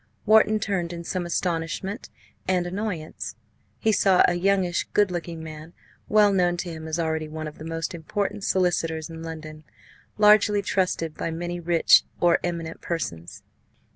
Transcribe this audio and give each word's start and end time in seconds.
Wharton 0.25 0.59
turned 0.59 0.93
in 0.93 1.03
some 1.03 1.27
astonishment 1.27 2.09
and 2.47 2.65
annoyance. 2.65 3.35
He 3.77 3.91
saw 3.91 4.23
a 4.27 4.33
youngish, 4.33 4.85
good 4.93 5.11
looking 5.11 5.43
man, 5.43 5.73
well 6.09 6.33
known 6.33 6.57
to 6.57 6.71
him 6.71 6.87
as 6.87 6.97
already 6.97 7.27
one 7.27 7.47
of 7.47 7.59
the 7.59 7.65
most 7.65 7.93
important 7.93 8.43
solicitors 8.43 9.11
in 9.11 9.21
London, 9.21 9.63
largely 10.17 10.63
trusted 10.63 11.13
by 11.15 11.29
many 11.29 11.59
rich 11.59 12.03
or 12.19 12.39
eminent 12.43 12.81
persons. 12.81 13.43